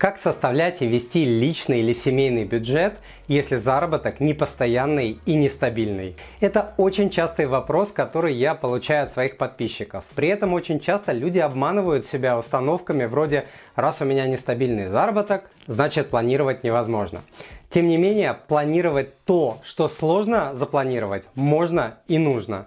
[0.00, 2.94] Как составлять и вести личный или семейный бюджет,
[3.28, 6.16] если заработок непостоянный и нестабильный?
[6.40, 10.02] Это очень частый вопрос, который я получаю от своих подписчиков.
[10.14, 13.44] При этом очень часто люди обманывают себя установками вроде
[13.76, 17.20] «раз у меня нестабильный заработок, значит планировать невозможно».
[17.68, 22.66] Тем не менее, планировать то, что сложно запланировать, можно и нужно.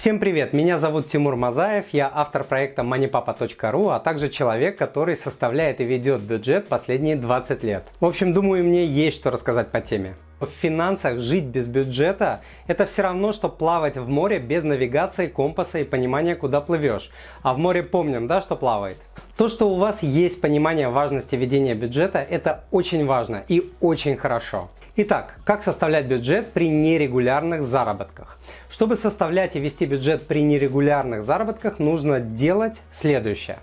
[0.00, 5.82] Всем привет, меня зовут Тимур Мазаев, я автор проекта moneypapa.ru, а также человек, который составляет
[5.82, 7.84] и ведет бюджет последние 20 лет.
[8.00, 10.16] В общем, думаю, мне есть что рассказать по теме.
[10.40, 15.80] В финансах жить без бюджета– это все равно, что плавать в море без навигации, компаса
[15.80, 17.10] и понимания, куда плывешь.
[17.42, 18.96] А в море помним, да, что плавает?
[19.36, 24.70] То, что у вас есть понимание важности ведения бюджета, это очень важно и очень хорошо.
[24.96, 28.38] Итак, как составлять бюджет при нерегулярных заработках?
[28.68, 33.58] Чтобы составлять и вести бюджет при нерегулярных заработках, нужно делать следующее.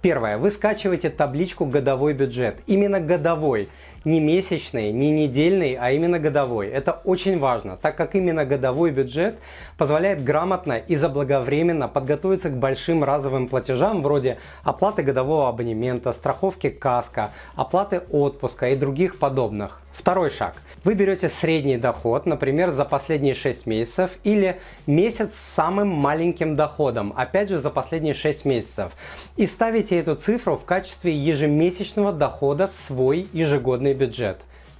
[0.00, 0.38] Первое.
[0.38, 2.58] Вы скачиваете табличку «Годовой бюджет».
[2.68, 3.68] Именно годовой.
[4.04, 6.68] Не месячный, не недельный, а именно годовой.
[6.68, 9.34] Это очень важно, так как именно годовой бюджет
[9.76, 17.32] позволяет грамотно и заблаговременно подготовиться к большим разовым платежам вроде оплаты годового абонемента, страховки каска,
[17.56, 19.80] оплаты отпуска и других подобных.
[19.98, 20.54] Второй шаг.
[20.84, 27.12] Вы берете средний доход, например, за последние 6 месяцев или месяц с самым маленьким доходом,
[27.16, 28.92] опять же за последние 6 месяцев,
[29.36, 34.38] и ставите эту цифру в качестве ежемесячного дохода в свой ежегодный бюджет.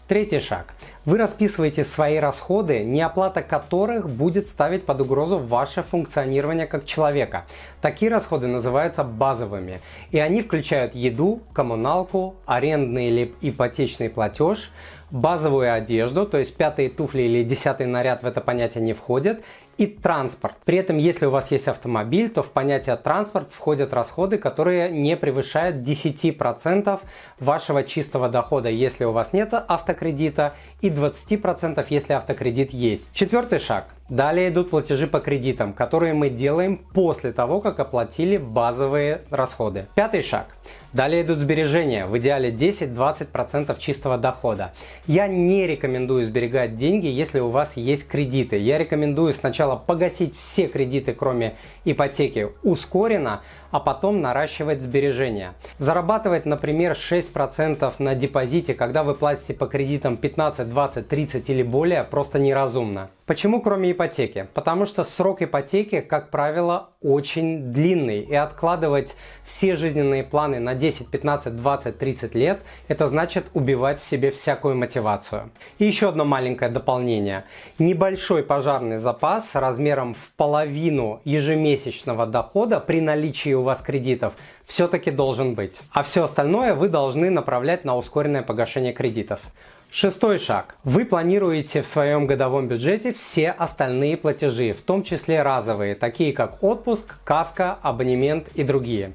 [0.09, 0.73] Третий шаг.
[1.05, 7.45] Вы расписываете свои расходы, неоплата которых будет ставить под угрозу ваше функционирование как человека.
[7.83, 14.71] Такие расходы называются базовыми, и они включают еду, коммуналку, арендный или ипотечный платеж,
[15.11, 19.43] базовую одежду, то есть пятые туфли или десятый наряд в это понятие не входит,
[19.79, 20.57] и транспорт.
[20.65, 25.17] При этом, если у вас есть автомобиль, то в понятие транспорт входят расходы, которые не
[25.17, 27.01] превышают 10%
[27.39, 33.09] вашего чистого дохода, если у вас нет автокредита, и 20%, если автокредит есть.
[33.13, 33.87] Четвертый шаг.
[34.09, 39.87] Далее идут платежи по кредитам, которые мы делаем после того, как оплатили базовые расходы.
[39.95, 40.47] Пятый шаг.
[40.95, 44.73] Далее идут сбережения, в идеале 10-20% чистого дохода.
[45.07, 48.57] Я не рекомендую сберегать деньги, если у вас есть кредиты.
[48.57, 55.53] Я рекомендую сначала погасить все кредиты, кроме ипотеки, ускоренно, а потом наращивать сбережения.
[55.79, 62.05] Зарабатывать, например, 6% на депозите, когда вы платите по кредитам 15, 20, 30 или более,
[62.05, 63.11] просто неразумно.
[63.27, 64.47] Почему кроме ипотеки?
[64.55, 68.21] Потому что срок ипотеки, как правило, очень длинный.
[68.21, 74.05] И откладывать все жизненные планы на 10, 15, 20, 30 лет, это значит убивать в
[74.05, 75.51] себе всякую мотивацию.
[75.79, 77.45] И еще одно маленькое дополнение.
[77.79, 84.35] Небольшой пожарный запас размером в половину ежемесячного дохода при наличии у вас кредитов
[84.67, 85.81] все-таки должен быть.
[85.91, 89.41] А все остальное вы должны направлять на ускоренное погашение кредитов.
[89.91, 90.77] Шестой шаг.
[90.85, 96.63] Вы планируете в своем годовом бюджете все остальные платежи, в том числе разовые, такие как
[96.63, 99.15] отпуск, каска, абонемент и другие.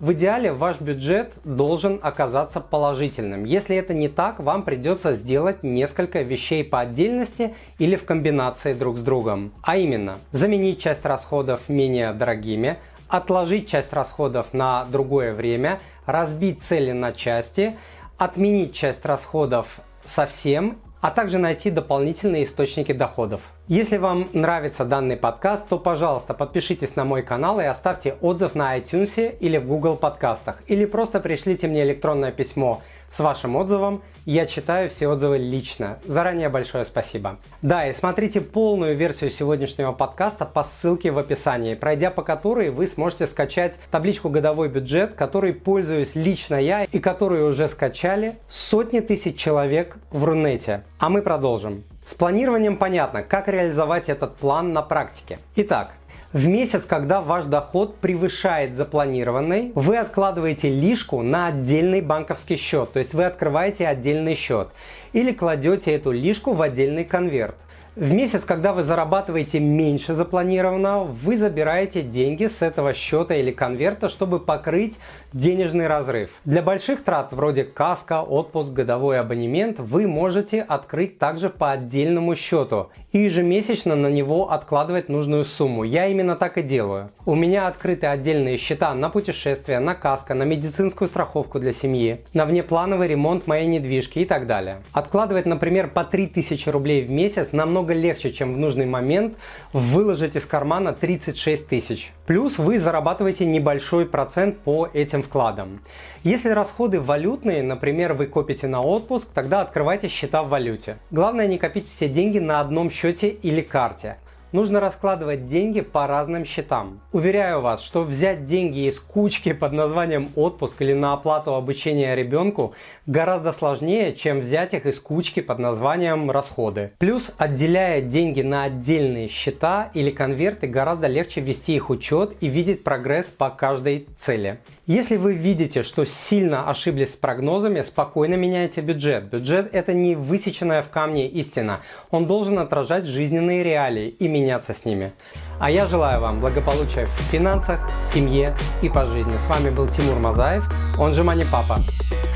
[0.00, 3.44] В идеале ваш бюджет должен оказаться положительным.
[3.44, 8.96] Если это не так, вам придется сделать несколько вещей по отдельности или в комбинации друг
[8.96, 9.52] с другом.
[9.62, 16.92] А именно, заменить часть расходов менее дорогими, отложить часть расходов на другое время, разбить цели
[16.92, 17.76] на части,
[18.16, 23.40] отменить часть расходов совсем, а также найти дополнительные источники доходов.
[23.66, 28.78] Если вам нравится данный подкаст, то, пожалуйста, подпишитесь на мой канал и оставьте отзыв на
[28.78, 30.60] iTunes или в Google подкастах.
[30.66, 34.02] Или просто пришлите мне электронное письмо с вашим отзывом.
[34.26, 35.98] Я читаю все отзывы лично.
[36.04, 37.38] Заранее большое спасибо.
[37.62, 42.86] Да, и смотрите полную версию сегодняшнего подкаста по ссылке в описании, пройдя по которой вы
[42.86, 49.38] сможете скачать табличку «Годовой бюджет», которой пользуюсь лично я и которую уже скачали сотни тысяч
[49.38, 50.84] человек в Рунете.
[50.98, 51.84] А мы продолжим.
[52.06, 55.38] С планированием понятно, как реализовать этот план на практике.
[55.56, 55.94] Итак,
[56.34, 62.98] в месяц, когда ваш доход превышает запланированный, вы откладываете лишку на отдельный банковский счет, то
[62.98, 64.68] есть вы открываете отдельный счет
[65.12, 67.56] или кладете эту лишку в отдельный конверт.
[67.96, 74.08] В месяц, когда вы зарабатываете меньше запланированного, вы забираете деньги с этого счета или конверта,
[74.08, 74.94] чтобы покрыть
[75.32, 76.30] денежный разрыв.
[76.44, 82.90] Для больших трат вроде каска, отпуск, годовой абонемент вы можете открыть также по отдельному счету
[83.12, 85.84] и ежемесячно на него откладывать нужную сумму.
[85.84, 87.10] Я именно так и делаю.
[87.26, 92.44] У меня открыты отдельные счета на путешествия, на каска, на медицинскую страховку для семьи, на
[92.44, 94.78] внеплановый ремонт моей недвижки и так далее.
[94.90, 99.36] Откладывать, например, по 3000 рублей в месяц намного намного легче, чем в нужный момент
[99.72, 102.12] выложить из кармана 36 тысяч.
[102.26, 105.80] Плюс вы зарабатываете небольшой процент по этим вкладам.
[106.22, 110.96] Если расходы валютные, например, вы копите на отпуск, тогда открывайте счета в валюте.
[111.10, 114.16] Главное не копить все деньги на одном счете или карте
[114.54, 117.00] нужно раскладывать деньги по разным счетам.
[117.10, 122.72] Уверяю вас, что взять деньги из кучки под названием отпуск или на оплату обучения ребенку
[123.04, 126.92] гораздо сложнее, чем взять их из кучки под названием расходы.
[126.98, 132.84] Плюс, отделяя деньги на отдельные счета или конверты, гораздо легче вести их учет и видеть
[132.84, 134.60] прогресс по каждой цели.
[134.86, 139.24] Если вы видите, что сильно ошиблись с прогнозами, спокойно меняйте бюджет.
[139.24, 141.80] Бюджет это не высеченная в камне истина.
[142.12, 145.12] Он должен отражать жизненные реалии и менять меняться с ними.
[145.58, 149.38] А я желаю вам благополучия в финансах, в семье и по жизни.
[149.38, 150.64] С вами был Тимур Мазаев,
[150.98, 151.78] он же Мани Папа.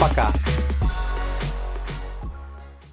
[0.00, 0.32] Пока!